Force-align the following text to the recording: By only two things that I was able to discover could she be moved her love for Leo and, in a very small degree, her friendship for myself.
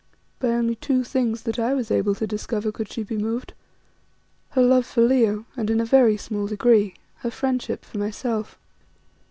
By 0.39 0.47
only 0.47 0.75
two 0.77 1.03
things 1.03 1.43
that 1.43 1.59
I 1.59 1.75
was 1.75 1.91
able 1.91 2.15
to 2.15 2.25
discover 2.25 2.71
could 2.71 2.91
she 2.91 3.03
be 3.03 3.19
moved 3.19 3.53
her 4.53 4.61
love 4.63 4.87
for 4.87 5.01
Leo 5.01 5.45
and, 5.55 5.69
in 5.69 5.79
a 5.79 5.85
very 5.85 6.17
small 6.17 6.47
degree, 6.47 6.95
her 7.17 7.29
friendship 7.29 7.85
for 7.85 7.99
myself. 7.99 8.57